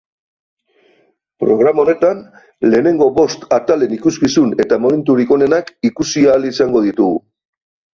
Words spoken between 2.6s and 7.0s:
lehenengo bost atalen ikuskizun eta momenturik onenak ikusi ahal izango